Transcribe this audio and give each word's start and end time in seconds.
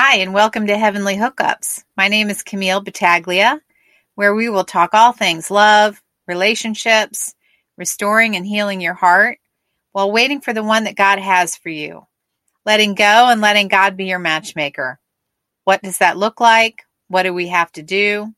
Hi, 0.00 0.18
and 0.18 0.32
welcome 0.32 0.68
to 0.68 0.78
Heavenly 0.78 1.16
Hookups. 1.16 1.82
My 1.96 2.06
name 2.06 2.30
is 2.30 2.44
Camille 2.44 2.80
Battaglia, 2.80 3.60
where 4.14 4.32
we 4.32 4.48
will 4.48 4.62
talk 4.62 4.94
all 4.94 5.10
things 5.10 5.50
love, 5.50 6.00
relationships, 6.28 7.34
restoring 7.76 8.36
and 8.36 8.46
healing 8.46 8.80
your 8.80 8.94
heart 8.94 9.38
while 9.90 10.12
waiting 10.12 10.40
for 10.40 10.52
the 10.52 10.62
one 10.62 10.84
that 10.84 10.94
God 10.94 11.18
has 11.18 11.56
for 11.56 11.68
you. 11.68 12.06
Letting 12.64 12.94
go 12.94 13.02
and 13.04 13.40
letting 13.40 13.66
God 13.66 13.96
be 13.96 14.04
your 14.04 14.20
matchmaker. 14.20 15.00
What 15.64 15.82
does 15.82 15.98
that 15.98 16.16
look 16.16 16.40
like? 16.40 16.84
What 17.08 17.24
do 17.24 17.34
we 17.34 17.48
have 17.48 17.72
to 17.72 17.82
do? 17.82 18.32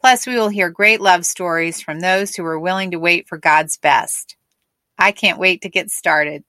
Plus, 0.00 0.26
we 0.26 0.34
will 0.34 0.48
hear 0.48 0.70
great 0.70 1.00
love 1.00 1.24
stories 1.24 1.80
from 1.80 2.00
those 2.00 2.34
who 2.34 2.44
are 2.44 2.58
willing 2.58 2.90
to 2.90 2.98
wait 2.98 3.28
for 3.28 3.38
God's 3.38 3.76
best. 3.76 4.34
I 4.98 5.12
can't 5.12 5.38
wait 5.38 5.62
to 5.62 5.68
get 5.68 5.88
started. 5.88 6.42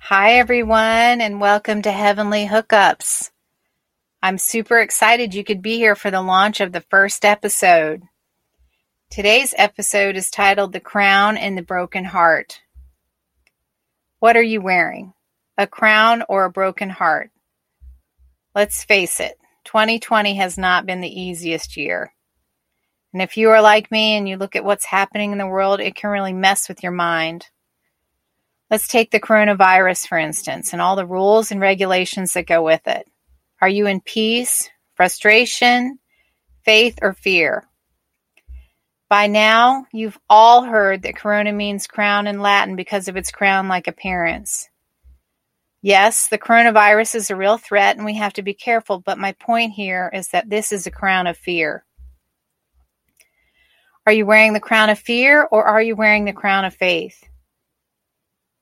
Hi, 0.00 0.34
everyone, 0.34 1.20
and 1.20 1.38
welcome 1.38 1.82
to 1.82 1.92
Heavenly 1.92 2.46
Hookups. 2.46 3.30
I'm 4.22 4.38
super 4.38 4.78
excited 4.78 5.34
you 5.34 5.44
could 5.44 5.60
be 5.60 5.76
here 5.76 5.94
for 5.94 6.10
the 6.10 6.22
launch 6.22 6.60
of 6.60 6.72
the 6.72 6.80
first 6.80 7.26
episode. 7.26 8.04
Today's 9.10 9.52
episode 9.58 10.16
is 10.16 10.30
titled 10.30 10.72
The 10.72 10.80
Crown 10.80 11.36
and 11.36 11.58
the 11.58 11.62
Broken 11.62 12.06
Heart. 12.06 12.60
What 14.18 14.36
are 14.36 14.42
you 14.42 14.62
wearing? 14.62 15.12
A 15.58 15.66
crown 15.66 16.22
or 16.26 16.44
a 16.44 16.50
broken 16.50 16.88
heart? 16.88 17.30
Let's 18.54 18.84
face 18.84 19.20
it, 19.20 19.36
2020 19.64 20.36
has 20.36 20.56
not 20.56 20.86
been 20.86 21.02
the 21.02 21.20
easiest 21.20 21.76
year. 21.76 22.14
And 23.12 23.20
if 23.20 23.36
you 23.36 23.50
are 23.50 23.60
like 23.60 23.90
me 23.90 24.16
and 24.16 24.26
you 24.26 24.38
look 24.38 24.56
at 24.56 24.64
what's 24.64 24.86
happening 24.86 25.32
in 25.32 25.38
the 25.38 25.46
world, 25.46 25.80
it 25.80 25.96
can 25.96 26.08
really 26.08 26.32
mess 26.32 26.66
with 26.66 26.82
your 26.82 26.92
mind. 26.92 27.46
Let's 28.70 28.86
take 28.86 29.10
the 29.10 29.20
coronavirus, 29.20 30.06
for 30.06 30.18
instance, 30.18 30.72
and 30.72 30.82
all 30.82 30.94
the 30.94 31.06
rules 31.06 31.50
and 31.50 31.60
regulations 31.60 32.34
that 32.34 32.46
go 32.46 32.62
with 32.62 32.86
it. 32.86 33.08
Are 33.62 33.68
you 33.68 33.86
in 33.86 34.00
peace, 34.00 34.68
frustration, 34.94 35.98
faith, 36.64 36.98
or 37.00 37.14
fear? 37.14 37.64
By 39.08 39.26
now, 39.26 39.86
you've 39.90 40.18
all 40.28 40.64
heard 40.64 41.02
that 41.02 41.16
corona 41.16 41.52
means 41.52 41.86
crown 41.86 42.26
in 42.26 42.42
Latin 42.42 42.76
because 42.76 43.08
of 43.08 43.16
its 43.16 43.30
crown 43.30 43.68
like 43.68 43.88
appearance. 43.88 44.68
Yes, 45.80 46.28
the 46.28 46.38
coronavirus 46.38 47.14
is 47.14 47.30
a 47.30 47.36
real 47.36 47.56
threat 47.56 47.96
and 47.96 48.04
we 48.04 48.16
have 48.16 48.34
to 48.34 48.42
be 48.42 48.52
careful, 48.52 48.98
but 48.98 49.16
my 49.16 49.32
point 49.32 49.72
here 49.72 50.10
is 50.12 50.28
that 50.28 50.50
this 50.50 50.72
is 50.72 50.86
a 50.86 50.90
crown 50.90 51.26
of 51.26 51.38
fear. 51.38 51.86
Are 54.04 54.12
you 54.12 54.26
wearing 54.26 54.52
the 54.52 54.60
crown 54.60 54.90
of 54.90 54.98
fear 54.98 55.48
or 55.50 55.64
are 55.64 55.80
you 55.80 55.96
wearing 55.96 56.26
the 56.26 56.32
crown 56.32 56.66
of 56.66 56.74
faith? 56.74 57.24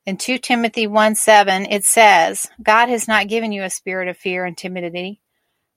In 0.06 0.16
2 0.16 0.38
Timothy 0.38 0.86
1 0.86 1.16
7, 1.16 1.66
it 1.66 1.84
says, 1.84 2.46
God 2.62 2.88
has 2.88 3.08
not 3.08 3.26
given 3.26 3.50
you 3.50 3.64
a 3.64 3.70
spirit 3.70 4.06
of 4.06 4.16
fear 4.16 4.44
and 4.44 4.56
timidity, 4.56 5.20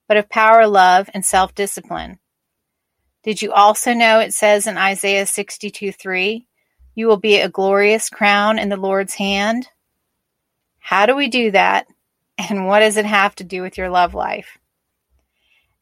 but 0.06 0.16
of 0.16 0.28
power, 0.28 0.68
love, 0.68 1.10
and 1.12 1.26
self 1.26 1.52
discipline. 1.52 2.20
Did 3.24 3.42
you 3.42 3.52
also 3.52 3.92
know 3.92 4.20
it 4.20 4.32
says 4.32 4.68
in 4.68 4.78
Isaiah 4.78 5.26
62 5.26 5.90
3, 5.90 6.46
you 6.94 7.08
will 7.08 7.16
be 7.16 7.38
a 7.38 7.48
glorious 7.48 8.08
crown 8.08 8.60
in 8.60 8.68
the 8.68 8.76
Lord's 8.76 9.14
hand? 9.14 9.68
How 10.78 11.06
do 11.06 11.16
we 11.16 11.26
do 11.26 11.50
that? 11.50 11.88
And 12.38 12.66
what 12.66 12.80
does 12.80 12.96
it 12.96 13.04
have 13.04 13.34
to 13.36 13.44
do 13.44 13.62
with 13.62 13.76
your 13.76 13.90
love 13.90 14.14
life? 14.14 14.58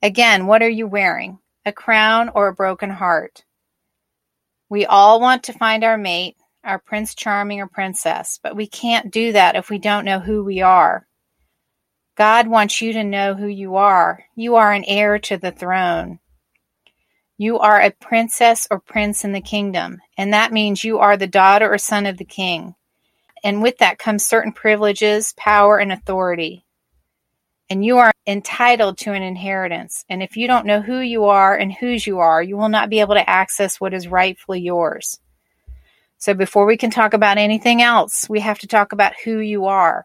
Again, 0.02 0.46
what 0.46 0.62
are 0.62 0.68
you 0.68 0.86
wearing? 0.86 1.38
A 1.66 1.72
crown 1.72 2.30
or 2.30 2.48
a 2.48 2.54
broken 2.54 2.90
heart? 2.90 3.44
We 4.70 4.86
all 4.86 5.20
want 5.20 5.44
to 5.44 5.52
find 5.52 5.84
our 5.84 5.98
mate, 5.98 6.36
our 6.68 6.78
Prince 6.78 7.14
Charming 7.14 7.60
or 7.60 7.66
Princess, 7.66 8.38
but 8.42 8.54
we 8.54 8.66
can't 8.66 9.10
do 9.10 9.32
that 9.32 9.56
if 9.56 9.70
we 9.70 9.78
don't 9.78 10.04
know 10.04 10.20
who 10.20 10.44
we 10.44 10.60
are. 10.60 11.06
God 12.14 12.46
wants 12.46 12.82
you 12.82 12.92
to 12.92 13.04
know 13.04 13.34
who 13.34 13.46
you 13.46 13.76
are. 13.76 14.26
You 14.36 14.56
are 14.56 14.72
an 14.72 14.84
heir 14.84 15.18
to 15.20 15.38
the 15.38 15.50
throne. 15.50 16.18
You 17.38 17.58
are 17.60 17.80
a 17.80 17.90
princess 17.90 18.68
or 18.70 18.80
prince 18.80 19.24
in 19.24 19.32
the 19.32 19.40
kingdom, 19.40 20.00
and 20.18 20.32
that 20.34 20.52
means 20.52 20.84
you 20.84 20.98
are 20.98 21.16
the 21.16 21.26
daughter 21.26 21.72
or 21.72 21.78
son 21.78 22.04
of 22.04 22.18
the 22.18 22.24
king. 22.24 22.74
And 23.42 23.62
with 23.62 23.78
that 23.78 23.98
comes 23.98 24.26
certain 24.26 24.52
privileges, 24.52 25.32
power, 25.36 25.78
and 25.78 25.90
authority. 25.90 26.66
And 27.70 27.84
you 27.84 27.98
are 27.98 28.12
entitled 28.26 28.98
to 28.98 29.12
an 29.12 29.22
inheritance. 29.22 30.04
And 30.10 30.22
if 30.22 30.36
you 30.36 30.48
don't 30.48 30.66
know 30.66 30.82
who 30.82 30.98
you 30.98 31.26
are 31.26 31.56
and 31.56 31.72
whose 31.72 32.06
you 32.06 32.18
are, 32.18 32.42
you 32.42 32.56
will 32.56 32.68
not 32.68 32.90
be 32.90 33.00
able 33.00 33.14
to 33.14 33.30
access 33.30 33.80
what 33.80 33.94
is 33.94 34.08
rightfully 34.08 34.60
yours. 34.60 35.20
So 36.18 36.34
before 36.34 36.66
we 36.66 36.76
can 36.76 36.90
talk 36.90 37.14
about 37.14 37.38
anything 37.38 37.80
else, 37.80 38.28
we 38.28 38.40
have 38.40 38.58
to 38.58 38.66
talk 38.66 38.92
about 38.92 39.14
who 39.24 39.38
you 39.38 39.66
are. 39.66 40.04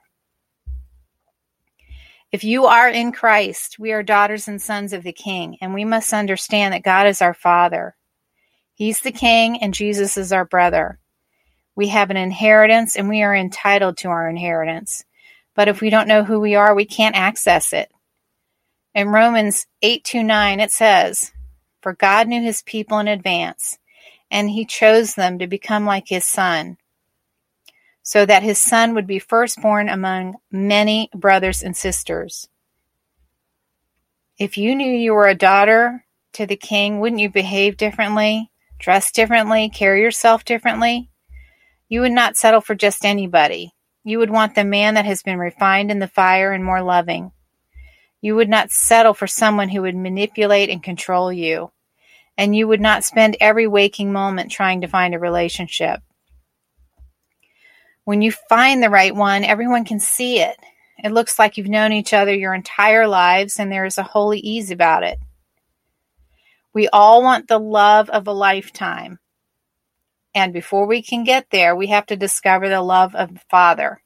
If 2.32 2.44
you 2.44 2.66
are 2.66 2.88
in 2.88 3.12
Christ, 3.12 3.78
we 3.80 3.92
are 3.92 4.04
daughters 4.04 4.48
and 4.48 4.62
sons 4.62 4.94
of 4.94 5.04
the 5.04 5.12
King, 5.12 5.58
and 5.60 5.74
we 5.74 5.86
must 5.86 6.14
understand 6.14 6.74
that 6.74 6.84
God 6.84 7.08
is 7.08 7.22
our 7.22 7.34
Father. 7.34 7.96
He's 8.76 9.02
the 9.02 9.12
King, 9.12 9.62
and 9.62 9.74
Jesus 9.74 10.16
is 10.16 10.32
our 10.32 10.46
brother. 10.46 11.00
We 11.76 11.88
have 11.90 12.12
an 12.12 12.18
inheritance, 12.18 12.96
and 12.96 13.10
we 13.10 13.24
are 13.24 13.36
entitled 13.36 13.98
to 13.98 14.10
our 14.10 14.30
inheritance. 14.30 15.04
But 15.56 15.68
if 15.68 15.82
we 15.82 15.90
don't 15.90 16.08
know 16.08 16.24
who 16.24 16.40
we 16.40 16.56
are, 16.56 16.76
we 16.76 16.86
can't 16.86 17.16
access 17.16 17.74
it. 17.74 17.92
In 18.94 19.10
Romans 19.10 19.66
8 19.82 20.04
to 20.06 20.24
9, 20.24 20.60
it 20.60 20.72
says, 20.72 21.32
For 21.82 21.94
God 21.94 22.28
knew 22.28 22.42
his 22.42 22.62
people 22.62 23.00
in 23.00 23.08
advance 23.08 23.78
and 24.34 24.50
he 24.50 24.66
chose 24.66 25.14
them 25.14 25.38
to 25.38 25.46
become 25.46 25.86
like 25.86 26.08
his 26.08 26.26
son, 26.26 26.76
so 28.02 28.26
that 28.26 28.42
his 28.42 28.58
son 28.58 28.96
would 28.96 29.06
be 29.06 29.20
firstborn 29.20 29.88
among 29.88 30.34
many 30.52 31.08
brothers 31.14 31.62
and 31.62 31.78
sisters. 31.78 32.50
If 34.40 34.58
you 34.58 34.76
knew 34.76 34.92
you 34.92 35.14
were 35.14 35.28
a 35.28 35.36
daughter 35.36 36.04
to 36.34 36.48
the 36.48 36.56
king, 36.56 37.00
wouldn't 37.00 37.22
you 37.22 37.30
behave 37.30 37.78
differently, 37.78 38.50
dress 38.80 39.12
differently, 39.12 39.70
carry 39.70 40.02
yourself 40.02 40.44
differently? 40.44 41.12
You 41.88 42.02
would 42.02 42.12
not 42.12 42.36
settle 42.36 42.62
for 42.62 42.74
just 42.74 43.06
anybody. 43.06 43.76
You 44.04 44.18
would 44.18 44.32
want 44.32 44.56
the 44.56 44.66
man 44.66 44.96
that 44.96 45.06
has 45.06 45.22
been 45.22 45.38
refined 45.38 45.92
in 45.92 46.00
the 46.00 46.08
fire 46.08 46.52
and 46.52 46.66
more 46.66 46.82
loving. 46.82 47.32
You 48.20 48.36
would 48.36 48.50
not 48.50 48.72
settle 48.72 49.14
for 49.14 49.28
someone 49.28 49.70
who 49.70 49.84
would 49.84 49.96
manipulate 49.96 50.72
and 50.72 50.82
control 50.82 51.32
you 51.32 51.72
and 52.38 52.56
you 52.56 52.68
would 52.68 52.82
not 52.82 53.04
spend 53.04 53.38
every 53.40 53.68
waking 53.68 54.12
moment 54.12 54.52
trying 54.52 54.82
to 54.82 54.88
find 54.88 55.14
a 55.14 55.20
relationship. 55.20 56.02
When 58.06 58.22
you 58.22 58.32
find 58.32 58.82
the 58.82 58.90
right 58.90 59.16
one, 59.16 59.44
everyone 59.44 59.86
can 59.86 60.00
see 60.00 60.40
it. 60.40 60.58
It 61.04 61.12
looks 61.12 61.40
like 61.40 61.58
you've 61.58 61.68
known 61.68 61.94
each 61.94 62.14
other 62.14 62.34
your 62.34 62.54
entire 62.54 63.08
lives, 63.08 63.60
and 63.60 63.72
there 63.72 63.86
is 63.86 63.98
a 63.98 64.04
holy 64.04 64.40
ease 64.40 64.72
about 64.72 65.04
it. 65.04 65.18
We 66.74 66.88
all 66.90 67.22
want 67.22 67.48
the 67.48 67.60
love 67.60 68.10
of 68.10 68.28
a 68.28 68.34
lifetime. 68.34 69.20
And 70.36 70.52
before 70.52 70.88
we 70.88 71.02
can 71.02 71.24
get 71.24 71.48
there, 71.52 71.76
we 71.76 71.88
have 71.88 72.08
to 72.08 72.16
discover 72.16 72.68
the 72.68 72.82
love 72.82 73.14
of 73.16 73.34
the 73.34 73.42
Father. 73.50 74.02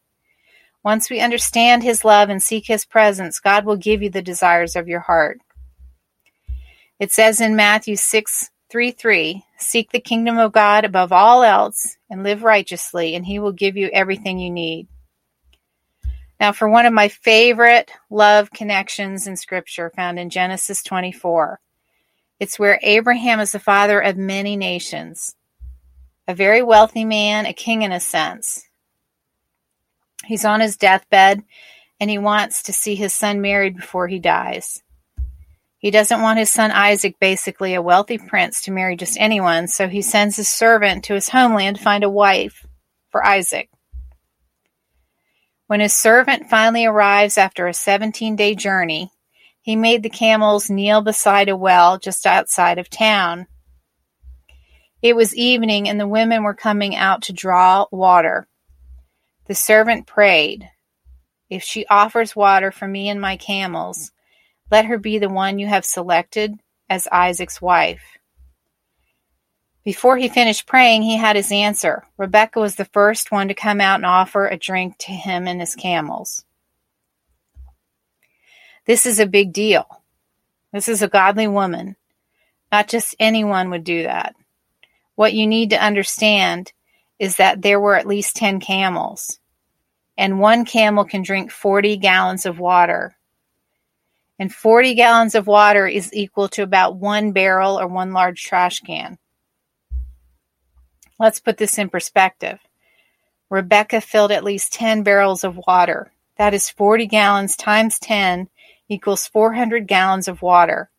Once 0.84 1.10
we 1.10 1.20
understand 1.20 1.84
His 1.84 2.04
love 2.04 2.30
and 2.30 2.44
seek 2.44 2.68
His 2.68 2.86
presence, 2.86 3.40
God 3.40 3.66
will 3.66 3.78
give 3.78 4.04
you 4.04 4.10
the 4.10 4.22
desires 4.22 4.76
of 4.76 4.88
your 4.88 5.00
heart. 5.00 5.40
It 7.00 7.12
says 7.12 7.42
in 7.42 7.56
Matthew 7.56 7.96
6 7.96 8.50
3 8.70 8.92
3, 8.92 9.44
Seek 9.58 9.92
the 9.92 10.00
kingdom 10.00 10.38
of 10.38 10.52
God 10.52 10.84
above 10.84 11.12
all 11.12 11.44
else 11.44 11.98
and 12.10 12.24
live 12.24 12.44
righteously, 12.44 13.16
and 13.16 13.26
he 13.26 13.40
will 13.40 13.52
give 13.52 13.78
you 13.78 13.90
everything 13.94 14.40
you 14.40 14.52
need. 14.52 14.88
Now, 16.40 16.52
for 16.52 16.70
one 16.70 16.86
of 16.86 16.94
my 16.94 17.08
favorite 17.08 17.92
love 18.10 18.52
connections 18.52 19.28
in 19.28 19.38
Scripture 19.38 19.92
found 19.96 20.20
in 20.20 20.30
Genesis 20.30 20.84
24, 20.84 21.60
it's 22.40 22.60
where 22.60 22.80
Abraham 22.84 23.40
is 23.40 23.52
the 23.52 23.60
father 23.60 24.00
of 24.00 24.18
many 24.18 24.56
nations, 24.56 25.36
a 26.28 26.36
very 26.36 26.62
wealthy 26.62 27.06
man, 27.06 27.46
a 27.46 27.54
king 27.54 27.82
in 27.82 27.92
a 27.92 28.00
sense. 28.00 28.68
He's 30.26 30.46
on 30.46 30.60
his 30.60 30.78
deathbed 30.78 31.44
and 32.00 32.10
he 32.10 32.18
wants 32.18 32.64
to 32.64 32.74
see 32.74 32.96
his 32.96 33.14
son 33.14 33.42
married 33.42 33.76
before 33.76 34.08
he 34.08 34.20
dies. 34.20 34.84
He 35.80 35.92
doesn't 35.92 36.22
want 36.22 36.40
his 36.40 36.50
son 36.50 36.72
Isaac, 36.72 37.20
basically 37.20 37.76
a 37.76 37.82
wealthy 37.82 38.18
prince, 38.18 38.62
to 38.64 38.72
marry 38.72 38.96
just 38.96 39.18
anyone, 39.20 39.68
so 39.68 39.88
he 39.88 40.02
sends 40.02 40.36
his 40.36 40.50
servant 40.50 41.04
to 41.06 41.14
his 41.14 41.30
homeland 41.30 41.78
to 41.78 41.84
find 41.84 42.04
a 42.04 42.10
wife 42.10 42.66
for 43.10 43.26
Isaac. 43.26 43.70
When 45.68 45.80
his 45.80 45.94
servant 45.94 46.50
finally 46.50 46.86
arrives 46.86 47.38
after 47.38 47.68
a 47.68 47.74
17 47.74 48.36
day 48.36 48.56
journey, 48.56 49.12
he 49.62 49.76
made 49.76 50.02
the 50.02 50.10
camels 50.10 50.70
kneel 50.70 51.02
beside 51.02 51.50
a 51.50 51.58
well 51.58 52.00
just 52.00 52.26
outside 52.26 52.80
of 52.80 52.90
town. 52.90 53.48
It 55.02 55.16
was 55.16 55.36
evening 55.36 55.88
and 55.88 56.00
the 56.00 56.08
women 56.08 56.44
were 56.44 56.56
coming 56.56 56.96
out 56.96 57.24
to 57.24 57.34
draw 57.34 57.86
water. 57.92 58.48
The 59.46 59.56
servant 59.56 60.08
prayed, 60.08 60.70
If 61.50 61.64
she 61.64 61.86
offers 61.86 62.36
water 62.36 62.72
for 62.72 62.88
me 62.88 63.10
and 63.10 63.22
my 63.22 63.38
camels, 63.38 64.12
let 64.72 64.86
her 64.86 64.98
be 64.98 65.18
the 65.18 65.30
one 65.30 65.60
you 65.60 65.68
have 65.68 65.86
selected 65.86 66.60
as 66.90 67.08
Isaac's 67.12 67.62
wife. 67.62 68.18
Before 69.84 70.18
he 70.18 70.28
finished 70.28 70.68
praying, 70.68 71.04
he 71.04 71.16
had 71.16 71.36
his 71.36 71.52
answer. 71.52 72.04
Rebecca 72.18 72.60
was 72.60 72.76
the 72.76 72.86
first 72.86 73.32
one 73.32 73.48
to 73.48 73.54
come 73.54 73.80
out 73.80 73.96
and 73.96 74.06
offer 74.06 74.46
a 74.48 74.58
drink 74.58 74.98
to 75.00 75.12
him 75.12 75.48
and 75.48 75.62
his 75.62 75.76
camels. 75.76 76.44
This 78.86 79.06
is 79.06 79.20
a 79.20 79.26
big 79.26 79.54
deal. 79.54 79.86
This 80.74 80.88
is 80.90 81.02
a 81.02 81.08
godly 81.08 81.48
woman. 81.48 81.96
Not 82.72 82.88
just 82.88 83.16
anyone 83.20 83.70
would 83.70 83.84
do 83.84 84.04
that. 84.04 84.36
What 85.16 85.34
you 85.34 85.48
need 85.48 85.72
to 85.72 85.84
understand 85.84 86.72
is 87.18 87.38
that 87.38 87.62
there 87.62 87.80
were 87.80 87.96
at 87.96 88.06
least 88.06 88.36
10 88.36 88.60
camels, 88.60 89.40
and 90.18 90.40
one 90.40 90.66
camel 90.66 91.04
can 91.04 91.24
drink 91.24 91.52
40 91.52 91.98
gallons 91.98 92.46
of 92.46 92.60
water. 92.60 93.17
And 94.40 94.54
40 94.54 94.94
gallons 94.94 95.36
of 95.36 95.48
water 95.48 95.88
is 95.88 96.14
equal 96.14 96.48
to 96.50 96.64
about 96.64 96.96
one 96.96 97.32
barrel 97.32 97.80
or 97.80 97.88
one 97.88 98.14
large 98.14 98.44
trash 98.44 98.82
can. 98.82 99.18
Let's 101.20 101.40
put 101.40 101.58
this 101.58 101.78
in 101.80 101.90
perspective. 101.90 102.60
Rebecca 103.50 104.02
filled 104.02 104.32
at 104.32 104.44
least 104.44 104.74
10 104.74 105.04
barrels 105.04 105.44
of 105.44 105.60
water. 105.68 106.12
That 106.38 106.54
is 106.54 106.70
40 106.70 107.08
gallons 107.08 107.56
times 107.56 107.98
10 108.00 108.50
equals 108.90 109.28
400 109.28 109.88
gallons 109.88 110.28
of 110.28 110.42
water. 110.42 110.92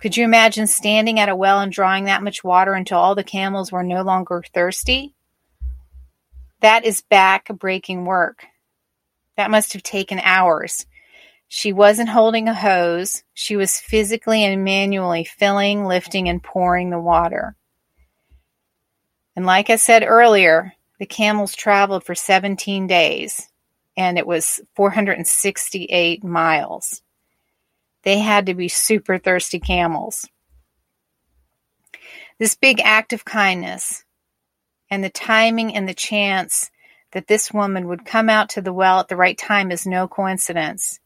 Could 0.00 0.16
you 0.16 0.24
imagine 0.24 0.66
standing 0.66 1.20
at 1.20 1.28
a 1.28 1.36
well 1.36 1.60
and 1.60 1.70
drawing 1.70 2.04
that 2.04 2.22
much 2.22 2.42
water 2.42 2.72
until 2.72 2.98
all 2.98 3.14
the 3.14 3.22
camels 3.22 3.70
were 3.70 3.82
no 3.82 4.02
longer 4.02 4.42
thirsty? 4.54 5.14
That 6.60 6.86
is 6.86 7.02
back 7.02 7.48
breaking 7.48 8.06
work. 8.06 8.46
That 9.36 9.50
must 9.50 9.74
have 9.74 9.82
taken 9.82 10.18
hours. 10.20 10.86
She 11.52 11.72
wasn't 11.72 12.10
holding 12.10 12.46
a 12.46 12.54
hose. 12.54 13.24
She 13.34 13.56
was 13.56 13.80
physically 13.80 14.44
and 14.44 14.64
manually 14.64 15.24
filling, 15.24 15.84
lifting, 15.84 16.28
and 16.28 16.40
pouring 16.40 16.90
the 16.90 17.00
water. 17.00 17.56
And 19.34 19.44
like 19.44 19.68
I 19.68 19.74
said 19.74 20.04
earlier, 20.06 20.74
the 21.00 21.06
camels 21.06 21.56
traveled 21.56 22.04
for 22.04 22.14
17 22.14 22.86
days 22.86 23.48
and 23.96 24.16
it 24.16 24.28
was 24.28 24.60
468 24.76 26.22
miles. 26.22 27.02
They 28.04 28.20
had 28.20 28.46
to 28.46 28.54
be 28.54 28.68
super 28.68 29.18
thirsty 29.18 29.58
camels. 29.58 30.28
This 32.38 32.54
big 32.54 32.80
act 32.80 33.12
of 33.12 33.24
kindness 33.24 34.04
and 34.88 35.02
the 35.02 35.10
timing 35.10 35.74
and 35.74 35.88
the 35.88 35.94
chance 35.94 36.70
that 37.10 37.26
this 37.26 37.52
woman 37.52 37.88
would 37.88 38.06
come 38.06 38.28
out 38.28 38.50
to 38.50 38.62
the 38.62 38.72
well 38.72 39.00
at 39.00 39.08
the 39.08 39.16
right 39.16 39.36
time 39.36 39.72
is 39.72 39.84
no 39.84 40.06
coincidence. 40.06 41.00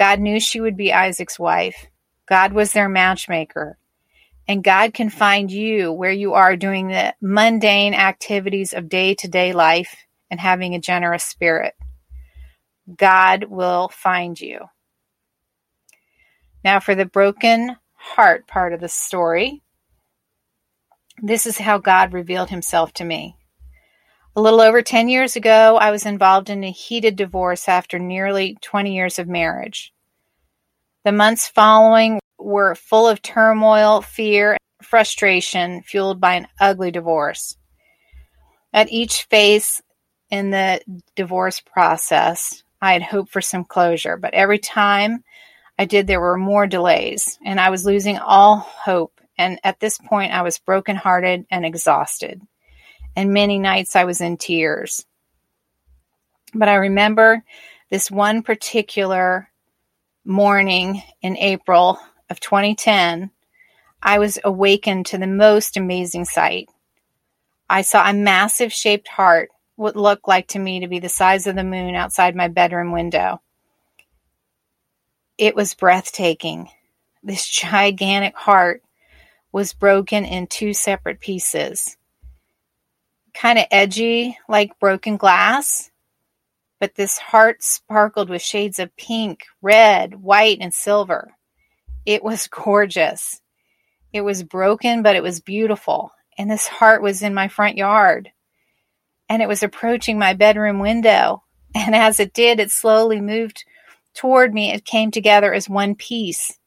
God 0.00 0.18
knew 0.18 0.40
she 0.40 0.62
would 0.62 0.78
be 0.78 0.94
Isaac's 0.94 1.38
wife. 1.38 1.86
God 2.24 2.54
was 2.54 2.72
their 2.72 2.88
matchmaker. 2.88 3.76
And 4.48 4.64
God 4.64 4.94
can 4.94 5.10
find 5.10 5.50
you 5.50 5.92
where 5.92 6.10
you 6.10 6.32
are 6.32 6.56
doing 6.56 6.88
the 6.88 7.14
mundane 7.20 7.92
activities 7.92 8.72
of 8.72 8.88
day 8.88 9.14
to 9.16 9.28
day 9.28 9.52
life 9.52 9.94
and 10.30 10.40
having 10.40 10.74
a 10.74 10.80
generous 10.80 11.22
spirit. 11.22 11.74
God 12.96 13.44
will 13.44 13.90
find 13.90 14.40
you. 14.40 14.60
Now, 16.64 16.80
for 16.80 16.94
the 16.94 17.04
broken 17.04 17.76
heart 17.92 18.46
part 18.46 18.72
of 18.72 18.80
the 18.80 18.88
story, 18.88 19.60
this 21.22 21.44
is 21.46 21.58
how 21.58 21.76
God 21.76 22.14
revealed 22.14 22.48
himself 22.48 22.94
to 22.94 23.04
me. 23.04 23.36
A 24.36 24.40
little 24.40 24.60
over 24.60 24.80
10 24.80 25.08
years 25.08 25.34
ago, 25.34 25.76
I 25.76 25.90
was 25.90 26.06
involved 26.06 26.50
in 26.50 26.62
a 26.62 26.70
heated 26.70 27.16
divorce 27.16 27.68
after 27.68 27.98
nearly 27.98 28.56
20 28.60 28.94
years 28.94 29.18
of 29.18 29.26
marriage. 29.26 29.92
The 31.04 31.10
months 31.10 31.48
following 31.48 32.20
were 32.38 32.76
full 32.76 33.08
of 33.08 33.22
turmoil, 33.22 34.02
fear, 34.02 34.52
and 34.52 34.86
frustration, 34.86 35.82
fueled 35.82 36.20
by 36.20 36.34
an 36.34 36.46
ugly 36.60 36.92
divorce. 36.92 37.56
At 38.72 38.92
each 38.92 39.24
phase 39.24 39.82
in 40.30 40.52
the 40.52 40.80
divorce 41.16 41.60
process, 41.60 42.62
I 42.80 42.92
had 42.92 43.02
hoped 43.02 43.32
for 43.32 43.40
some 43.40 43.64
closure, 43.64 44.16
but 44.16 44.34
every 44.34 44.60
time 44.60 45.24
I 45.76 45.86
did, 45.86 46.06
there 46.06 46.20
were 46.20 46.38
more 46.38 46.68
delays, 46.68 47.36
and 47.44 47.58
I 47.58 47.70
was 47.70 47.84
losing 47.84 48.18
all 48.18 48.58
hope. 48.58 49.20
And 49.36 49.58
at 49.64 49.80
this 49.80 49.98
point, 49.98 50.32
I 50.32 50.42
was 50.42 50.58
brokenhearted 50.58 51.46
and 51.50 51.66
exhausted. 51.66 52.40
And 53.16 53.32
many 53.32 53.58
nights 53.58 53.96
I 53.96 54.04
was 54.04 54.20
in 54.20 54.36
tears. 54.36 55.04
But 56.54 56.68
I 56.68 56.74
remember 56.74 57.44
this 57.90 58.10
one 58.10 58.42
particular 58.42 59.50
morning 60.24 61.02
in 61.22 61.36
April 61.36 61.98
of 62.28 62.40
2010, 62.40 63.30
I 64.02 64.18
was 64.18 64.38
awakened 64.44 65.06
to 65.06 65.18
the 65.18 65.26
most 65.26 65.76
amazing 65.76 66.24
sight. 66.24 66.68
I 67.68 67.82
saw 67.82 68.08
a 68.08 68.14
massive 68.14 68.72
shaped 68.72 69.08
heart, 69.08 69.50
what 69.76 69.96
looked 69.96 70.28
like 70.28 70.48
to 70.48 70.58
me 70.58 70.80
to 70.80 70.88
be 70.88 70.98
the 70.98 71.08
size 71.08 71.46
of 71.46 71.56
the 71.56 71.64
moon 71.64 71.94
outside 71.94 72.34
my 72.34 72.48
bedroom 72.48 72.92
window. 72.92 73.40
It 75.38 75.54
was 75.54 75.74
breathtaking. 75.74 76.68
This 77.22 77.46
gigantic 77.48 78.36
heart 78.36 78.82
was 79.52 79.72
broken 79.72 80.24
in 80.24 80.46
two 80.46 80.72
separate 80.74 81.20
pieces. 81.20 81.96
Kind 83.40 83.58
of 83.58 83.64
edgy, 83.70 84.36
like 84.50 84.78
broken 84.78 85.16
glass, 85.16 85.90
but 86.78 86.94
this 86.94 87.16
heart 87.16 87.62
sparkled 87.62 88.28
with 88.28 88.42
shades 88.42 88.78
of 88.78 88.94
pink, 88.96 89.44
red, 89.62 90.14
white, 90.14 90.58
and 90.60 90.74
silver. 90.74 91.32
It 92.04 92.22
was 92.22 92.46
gorgeous. 92.50 93.40
It 94.12 94.20
was 94.20 94.42
broken, 94.42 95.02
but 95.02 95.16
it 95.16 95.22
was 95.22 95.40
beautiful. 95.40 96.12
And 96.36 96.50
this 96.50 96.66
heart 96.66 97.00
was 97.00 97.22
in 97.22 97.32
my 97.32 97.48
front 97.48 97.78
yard. 97.78 98.30
And 99.30 99.40
it 99.40 99.48
was 99.48 99.62
approaching 99.62 100.18
my 100.18 100.34
bedroom 100.34 100.78
window. 100.78 101.42
And 101.72 101.94
as 101.94 102.20
it 102.20 102.34
did, 102.34 102.60
it 102.60 102.70
slowly 102.70 103.22
moved 103.22 103.64
toward 104.12 104.52
me, 104.52 104.72
it 104.72 104.84
came 104.84 105.10
together 105.10 105.54
as 105.54 105.66
one 105.66 105.94
piece. 105.94 106.58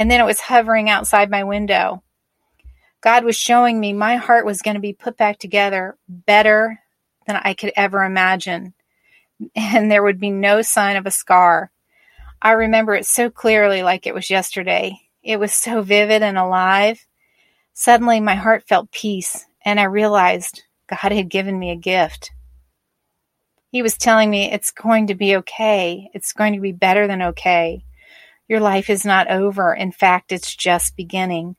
And 0.00 0.10
then 0.10 0.20
it 0.20 0.24
was 0.24 0.40
hovering 0.40 0.90
outside 0.90 1.30
my 1.30 1.44
window. 1.44 2.02
God 3.00 3.24
was 3.24 3.36
showing 3.36 3.78
me 3.78 3.92
my 3.92 4.16
heart 4.16 4.44
was 4.44 4.62
going 4.62 4.74
to 4.74 4.80
be 4.80 4.92
put 4.92 5.16
back 5.16 5.38
together 5.38 5.96
better 6.08 6.80
than 7.26 7.36
I 7.36 7.54
could 7.54 7.72
ever 7.76 8.02
imagine. 8.02 8.74
And 9.54 9.90
there 9.90 10.02
would 10.02 10.18
be 10.18 10.30
no 10.30 10.62
sign 10.62 10.96
of 10.96 11.06
a 11.06 11.12
scar. 11.12 11.70
I 12.42 12.52
remember 12.52 12.94
it 12.94 13.06
so 13.06 13.30
clearly, 13.30 13.82
like 13.82 14.06
it 14.06 14.14
was 14.14 14.30
yesterday. 14.30 14.98
It 15.22 15.38
was 15.38 15.52
so 15.52 15.82
vivid 15.82 16.22
and 16.22 16.38
alive. 16.38 17.06
Suddenly, 17.72 18.20
my 18.20 18.34
heart 18.34 18.64
felt 18.66 18.90
peace, 18.90 19.46
and 19.64 19.78
I 19.78 19.84
realized 19.84 20.64
God 20.88 21.12
had 21.12 21.28
given 21.28 21.58
me 21.58 21.70
a 21.70 21.76
gift. 21.76 22.32
He 23.70 23.82
was 23.82 23.96
telling 23.96 24.30
me 24.30 24.50
it's 24.50 24.70
going 24.70 25.08
to 25.08 25.14
be 25.14 25.36
okay. 25.36 26.08
It's 26.14 26.32
going 26.32 26.54
to 26.54 26.60
be 26.60 26.72
better 26.72 27.06
than 27.06 27.22
okay. 27.22 27.84
Your 28.48 28.60
life 28.60 28.88
is 28.88 29.04
not 29.04 29.30
over. 29.30 29.74
In 29.74 29.92
fact, 29.92 30.32
it's 30.32 30.56
just 30.56 30.96
beginning. 30.96 31.56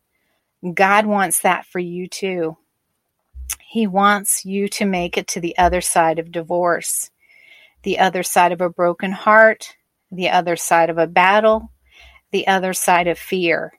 God 0.73 1.05
wants 1.05 1.41
that 1.41 1.65
for 1.65 1.79
you 1.79 2.07
too. 2.07 2.57
He 3.59 3.87
wants 3.87 4.45
you 4.45 4.67
to 4.69 4.85
make 4.85 5.17
it 5.17 5.27
to 5.29 5.39
the 5.39 5.57
other 5.57 5.81
side 5.81 6.19
of 6.19 6.31
divorce, 6.31 7.11
the 7.83 7.99
other 7.99 8.23
side 8.23 8.51
of 8.51 8.61
a 8.61 8.69
broken 8.69 9.11
heart, 9.11 9.75
the 10.11 10.29
other 10.29 10.55
side 10.55 10.89
of 10.89 10.97
a 10.97 11.07
battle, 11.07 11.71
the 12.31 12.47
other 12.47 12.73
side 12.73 13.07
of 13.07 13.17
fear. 13.17 13.73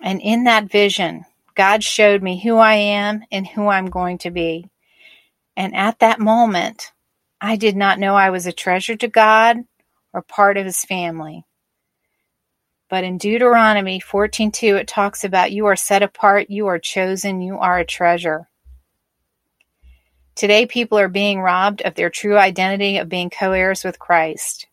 And 0.00 0.20
in 0.22 0.44
that 0.44 0.70
vision, 0.70 1.24
God 1.54 1.82
showed 1.82 2.22
me 2.22 2.40
who 2.40 2.56
I 2.56 2.74
am 2.74 3.22
and 3.32 3.46
who 3.46 3.68
I'm 3.68 3.90
going 3.90 4.18
to 4.18 4.30
be. 4.30 4.70
And 5.56 5.74
at 5.74 5.98
that 5.98 6.20
moment, 6.20 6.92
I 7.40 7.56
did 7.56 7.76
not 7.76 7.98
know 7.98 8.14
I 8.14 8.30
was 8.30 8.46
a 8.46 8.52
treasure 8.52 8.96
to 8.96 9.08
God 9.08 9.58
or 10.12 10.22
part 10.22 10.56
of 10.56 10.64
his 10.64 10.84
family. 10.84 11.44
But 12.88 13.04
in 13.04 13.18
Deuteronomy 13.18 14.00
14:2 14.00 14.76
it 14.76 14.88
talks 14.88 15.22
about 15.22 15.52
you 15.52 15.66
are 15.66 15.76
set 15.76 16.02
apart, 16.02 16.48
you 16.48 16.66
are 16.68 16.78
chosen, 16.78 17.42
you 17.42 17.58
are 17.58 17.78
a 17.78 17.84
treasure. 17.84 18.48
Today 20.34 20.66
people 20.66 20.98
are 20.98 21.08
being 21.08 21.40
robbed 21.40 21.82
of 21.82 21.96
their 21.96 22.10
true 22.10 22.38
identity 22.38 22.96
of 22.96 23.08
being 23.08 23.28
co-heirs 23.28 23.84
with 23.84 23.98
Christ. 23.98 24.68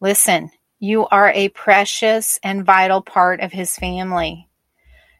Listen, 0.00 0.50
you 0.78 1.06
are 1.08 1.30
a 1.30 1.50
precious 1.50 2.38
and 2.42 2.64
vital 2.64 3.02
part 3.02 3.40
of 3.40 3.52
his 3.52 3.76
family. 3.76 4.48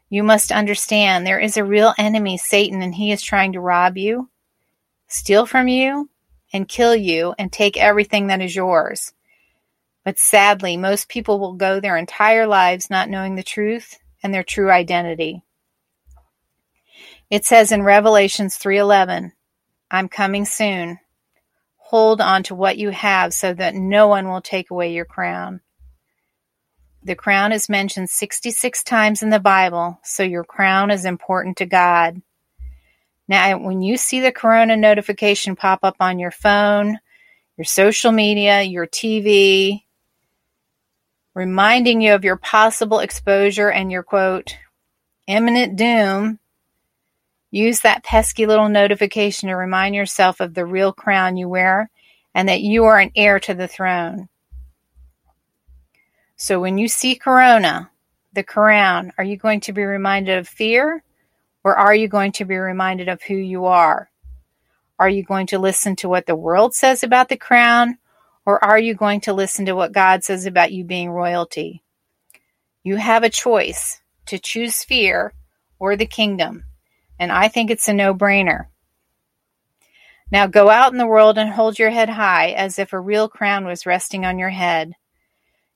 You 0.09 0.23
must 0.23 0.52
understand 0.52 1.26
there 1.26 1.38
is 1.38 1.57
a 1.57 1.64
real 1.64 1.95
enemy, 1.99 2.37
Satan, 2.37 2.83
and 2.83 2.95
he 2.95 3.12
is 3.12 3.23
trying 3.23 3.52
to 3.52 3.61
rob 3.61 3.97
you, 3.97 4.31
steal 5.07 5.47
from 5.47 5.69
you, 5.69 6.11
and 6.52 6.69
kill 6.69 6.97
you 6.97 7.35
and 7.38 7.52
take 7.52 7.76
everything 7.76 8.28
that 8.28 8.40
is 8.40 8.57
yours. 8.57 9.12
But 10.07 10.21
sadly, 10.21 10.77
most 10.77 11.09
people 11.09 11.41
will 11.41 11.55
go 11.55 11.81
their 11.81 11.97
entire 11.97 12.47
lives 12.47 12.89
not 12.89 13.11
knowing 13.11 13.35
the 13.35 13.43
truth 13.43 13.99
and 14.23 14.33
their 14.33 14.45
true 14.45 14.71
identity. 14.71 15.43
It 17.29 17.45
says 17.45 17.73
in 17.73 17.83
Revelations 17.83 18.57
3:11, 18.57 19.33
I'm 19.91 20.09
coming 20.09 20.45
soon. 20.45 21.01
Hold 21.79 22.21
on 22.21 22.45
to 22.45 22.55
what 22.55 22.79
you 22.79 22.91
have 22.91 23.35
so 23.35 23.53
that 23.55 23.75
no 23.75 24.07
one 24.07 24.29
will 24.29 24.41
take 24.41 24.71
away 24.71 24.93
your 24.93 25.05
crown. 25.05 25.61
The 27.03 27.17
crown 27.17 27.51
is 27.51 27.69
mentioned 27.69 28.09
66 28.09 28.85
times 28.85 29.25
in 29.25 29.31
the 29.31 29.41
Bible, 29.41 29.99
so 30.05 30.23
your 30.23 30.45
crown 30.45 30.93
is 30.93 31.05
important 31.05 31.57
to 31.57 31.67
God. 31.67 32.23
Now, 33.27 33.59
when 33.59 33.83
you 33.83 33.97
see 33.97 34.21
the 34.21 34.31
Corona 34.31 34.77
notification 34.77 35.57
pop 35.57 35.81
up 35.83 35.97
on 35.99 36.21
your 36.21 36.31
phone, 36.31 37.01
your 37.57 37.65
social 37.65 38.13
media, 38.13 38.63
your 38.63 38.87
TV, 38.87 39.83
reminding 41.37 42.00
you 42.00 42.14
of 42.14 42.25
your 42.25 42.38
possible 42.38 43.00
exposure 43.00 43.71
and 43.71 43.93
your 43.93 44.02
quote, 44.02 44.57
imminent 45.26 45.76
doom, 45.76 46.38
use 47.50 47.81
that 47.81 48.02
pesky 48.02 48.47
little 48.47 48.71
notification 48.71 49.50
to 49.50 49.55
remind 49.55 49.95
yourself 49.95 50.40
of 50.40 50.55
the 50.55 50.64
real 50.64 50.95
crown 50.95 51.37
you 51.37 51.47
wear 51.47 51.90
and 52.35 52.49
that 52.49 52.62
you 52.62 52.85
are 52.85 52.99
an 52.99 53.11
heir 53.14 53.38
to 53.38 53.52
the 53.52 53.69
throne. 53.69 54.31
So 56.37 56.59
when 56.59 56.78
you 56.78 56.88
see 56.88 57.14
Corona, 57.14 57.90
the 58.33 58.43
crown, 58.43 59.12
are 59.19 59.25
you 59.25 59.37
going 59.37 59.61
to 59.61 59.75
be 59.75 59.85
reminded 59.85 60.38
of 60.38 60.49
fear 60.49 61.02
or 61.64 61.76
are 61.76 61.95
you 61.95 62.09
going 62.09 62.33
to 62.33 62.47
be 62.47 62.57
reminded 62.57 63.11
of 63.11 63.21
who 63.21 63.35
you 63.35 63.66
are? 63.66 64.09
Are 64.99 65.09
you 65.11 65.23
going 65.23 65.49
to 65.49 65.59
listen 65.59 65.97
to 65.97 66.09
what 66.09 66.25
the 66.25 66.35
world 66.35 66.75
says 66.75 67.02
about 67.02 67.28
the 67.28 67.37
crown 67.37 67.99
or 68.47 68.65
are 68.65 68.79
you 68.79 68.95
going 68.95 69.21
to 69.23 69.33
listen 69.33 69.67
to 69.67 69.75
what 69.75 69.93
God 69.93 70.23
says 70.23 70.47
about 70.47 70.73
you 70.73 70.85
being 70.85 71.11
royalty? 71.11 71.83
You 72.85 72.97
have 72.97 73.25
a 73.25 73.29
choice 73.29 74.00
to 74.26 74.38
choose 74.38 74.85
fear 74.85 75.35
or 75.81 75.97
the 75.97 76.07
kingdom, 76.07 76.65
and 77.19 77.33
I 77.33 77.49
think 77.49 77.71
it's 77.71 77.88
a 77.88 77.93
no 77.93 78.15
brainer. 78.15 78.67
Now 80.31 80.47
go 80.47 80.71
out 80.71 80.93
in 80.93 80.99
the 80.99 81.07
world 81.07 81.38
and 81.38 81.50
hold 81.50 81.79
your 81.79 81.91
head 81.91 82.09
high 82.09 82.50
as 82.50 82.79
if 82.79 82.93
a 82.93 83.00
real 83.00 83.29
crown 83.29 83.65
was 83.65 83.87
resting 83.87 84.25
on 84.25 84.38
your 84.38 84.50
head. 84.50 84.93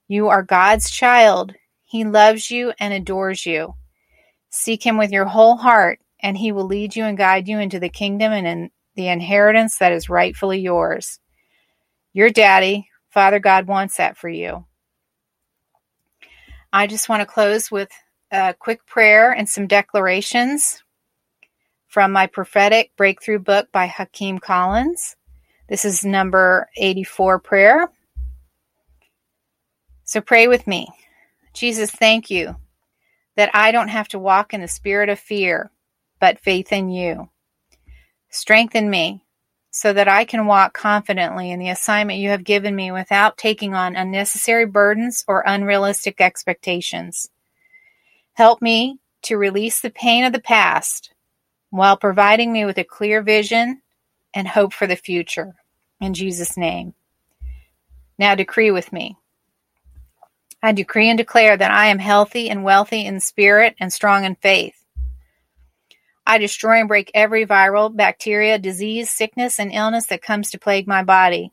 You 0.09 0.29
are 0.29 0.43
God's 0.43 0.91
child. 0.91 1.55
He 1.85 2.05
loves 2.05 2.51
you 2.51 2.73
and 2.79 2.95
adores 2.95 3.47
you. 3.47 3.75
Seek 4.49 4.85
Him 4.85 4.97
with 4.97 5.13
your 5.13 5.27
whole 5.27 5.57
heart, 5.57 6.01
and 6.21 6.37
He 6.37 6.53
will 6.53 6.67
lead 6.67 6.97
you 6.97 7.05
and 7.05 7.19
guide 7.19 7.49
you 7.49 7.59
into 7.59 7.79
the 7.79 7.89
kingdom 7.89 8.33
and 8.33 8.47
in 8.47 8.71
the 8.97 9.09
inheritance 9.09 9.79
that 9.79 9.93
is 9.93 10.11
rightfully 10.11 10.61
yours. 10.61 11.21
Your 12.13 12.31
daddy, 12.31 12.89
Father 13.11 13.39
God, 13.39 13.67
wants 13.67 13.97
that 13.97 14.17
for 14.17 14.29
you. 14.29 14.65
I 16.73 16.87
just 16.87 17.09
want 17.09 17.21
to 17.21 17.27
close 17.27 17.71
with 17.71 17.91
a 18.31 18.55
quick 18.59 18.87
prayer 18.87 19.33
and 19.33 19.49
some 19.49 19.67
declarations 19.67 20.83
from 21.89 22.13
my 22.13 22.27
prophetic 22.27 22.93
breakthrough 22.97 23.41
book 23.41 23.71
by 23.73 23.87
Hakeem 23.87 24.39
Collins. 24.39 25.17
This 25.69 25.85
is 25.85 26.05
number 26.05 26.69
84 26.77 27.41
prayer. 27.41 27.89
So 30.05 30.21
pray 30.21 30.49
with 30.49 30.67
me. 30.67 30.89
Jesus, 31.53 31.91
thank 31.91 32.31
you 32.31 32.57
that 33.37 33.51
I 33.55 33.73
don't 33.73 33.89
have 33.89 34.09
to 34.09 34.19
walk 34.19 34.53
in 34.53 34.61
the 34.61 34.69
spirit 34.69 35.09
of 35.09 35.19
fear, 35.19 35.71
but 36.21 36.41
faith 36.41 36.73
in 36.73 36.91
you. 36.91 37.31
Strengthen 38.29 38.91
me 38.91 39.25
so 39.71 39.93
that 39.93 40.09
I 40.09 40.25
can 40.25 40.47
walk 40.47 40.75
confidently 40.75 41.51
in 41.51 41.61
the 41.61 41.69
assignment 41.71 42.19
you 42.19 42.31
have 42.31 42.45
given 42.45 42.75
me 42.75 42.91
without 42.91 43.39
taking 43.39 43.75
on 43.75 43.97
unnecessary 43.97 44.67
burdens 44.67 45.25
or 45.29 45.45
unrealistic 45.47 46.21
expectations. 46.21 47.31
Help 48.33 48.61
me 48.61 48.99
to 49.23 49.37
release 49.37 49.81
the 49.81 49.91
pain 49.91 50.25
of 50.25 50.33
the 50.33 50.41
past 50.41 51.13
while 51.71 51.97
providing 51.97 52.53
me 52.53 52.65
with 52.65 52.79
a 52.79 52.85
clear 52.85 53.23
vision 53.23 53.81
and 54.35 54.49
hope 54.49 54.73
for 54.73 54.87
the 54.87 54.97
future. 54.97 55.55
In 56.01 56.15
Jesus' 56.15 56.57
name. 56.57 56.95
Now 58.19 58.35
decree 58.35 58.71
with 58.71 58.93
me. 58.93 59.17
I 60.63 60.73
decree 60.73 61.09
and 61.09 61.17
declare 61.17 61.57
that 61.57 61.71
I 61.71 61.87
am 61.87 61.99
healthy 61.99 62.51
and 62.51 62.65
wealthy 62.65 63.07
in 63.07 63.21
spirit 63.21 63.77
and 63.79 63.93
strong 63.93 64.25
in 64.25 64.35
faith. 64.35 64.80
I 66.27 66.39
destroy 66.39 66.79
and 66.79 66.89
break 66.89 67.11
every 67.15 67.47
viral, 67.47 67.95
bacteria, 67.95 68.59
disease, 68.59 69.11
sickness, 69.11 69.59
and 69.59 69.73
illness 69.73 70.07
that 70.07 70.23
comes 70.23 70.51
to 70.51 70.59
plague 70.59 70.87
my 70.87 71.03
body. 71.03 71.53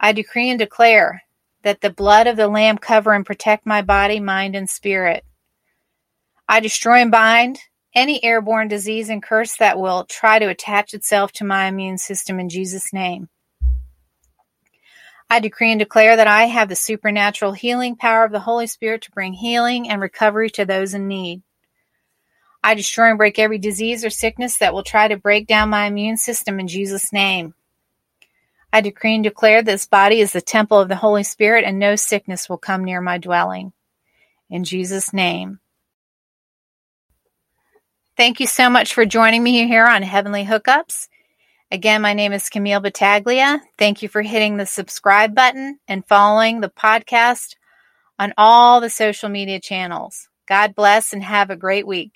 I 0.00 0.12
decree 0.12 0.50
and 0.50 0.58
declare 0.58 1.22
that 1.62 1.80
the 1.80 1.90
blood 1.90 2.26
of 2.26 2.36
the 2.36 2.48
Lamb 2.48 2.78
cover 2.78 3.12
and 3.12 3.24
protect 3.24 3.66
my 3.66 3.82
body, 3.82 4.20
mind, 4.20 4.56
and 4.56 4.68
spirit. 4.68 5.24
I 6.48 6.60
destroy 6.60 7.00
and 7.00 7.10
bind 7.10 7.58
any 7.94 8.22
airborne 8.22 8.68
disease 8.68 9.08
and 9.08 9.22
curse 9.22 9.56
that 9.56 9.78
will 9.78 10.04
try 10.04 10.38
to 10.38 10.48
attach 10.48 10.94
itself 10.94 11.32
to 11.32 11.44
my 11.44 11.66
immune 11.66 11.98
system 11.98 12.38
in 12.38 12.48
Jesus' 12.48 12.92
name. 12.92 13.28
I 15.28 15.40
decree 15.40 15.72
and 15.72 15.78
declare 15.80 16.14
that 16.14 16.28
I 16.28 16.44
have 16.44 16.68
the 16.68 16.76
supernatural 16.76 17.52
healing 17.52 17.96
power 17.96 18.24
of 18.24 18.30
the 18.30 18.40
Holy 18.40 18.68
Spirit 18.68 19.02
to 19.02 19.10
bring 19.10 19.32
healing 19.32 19.88
and 19.88 20.00
recovery 20.00 20.50
to 20.50 20.64
those 20.64 20.94
in 20.94 21.08
need. 21.08 21.42
I 22.62 22.74
destroy 22.74 23.08
and 23.08 23.18
break 23.18 23.38
every 23.38 23.58
disease 23.58 24.04
or 24.04 24.10
sickness 24.10 24.58
that 24.58 24.74
will 24.74 24.82
try 24.82 25.08
to 25.08 25.16
break 25.16 25.46
down 25.46 25.70
my 25.70 25.86
immune 25.86 26.16
system 26.16 26.58
in 26.58 26.68
Jesus' 26.68 27.12
name. 27.12 27.54
I 28.72 28.80
decree 28.80 29.14
and 29.14 29.24
declare 29.24 29.62
this 29.62 29.86
body 29.86 30.20
is 30.20 30.32
the 30.32 30.40
temple 30.40 30.78
of 30.78 30.88
the 30.88 30.96
Holy 30.96 31.22
Spirit 31.22 31.64
and 31.64 31.78
no 31.78 31.96
sickness 31.96 32.48
will 32.48 32.58
come 32.58 32.84
near 32.84 33.00
my 33.00 33.18
dwelling. 33.18 33.72
In 34.50 34.64
Jesus' 34.64 35.12
name. 35.12 35.60
Thank 38.16 38.40
you 38.40 38.46
so 38.46 38.70
much 38.70 38.94
for 38.94 39.04
joining 39.04 39.42
me 39.42 39.66
here 39.66 39.86
on 39.86 40.02
Heavenly 40.02 40.44
Hookups. 40.44 41.08
Again, 41.70 42.00
my 42.00 42.14
name 42.14 42.32
is 42.32 42.48
Camille 42.48 42.80
Battaglia. 42.80 43.60
Thank 43.76 44.02
you 44.02 44.08
for 44.08 44.22
hitting 44.22 44.56
the 44.56 44.66
subscribe 44.66 45.34
button 45.34 45.78
and 45.88 46.06
following 46.06 46.60
the 46.60 46.70
podcast 46.70 47.56
on 48.18 48.32
all 48.38 48.80
the 48.80 48.90
social 48.90 49.28
media 49.28 49.60
channels. 49.60 50.28
God 50.46 50.74
bless 50.74 51.12
and 51.12 51.22
have 51.22 51.50
a 51.50 51.56
great 51.56 51.86
week. 51.86 52.12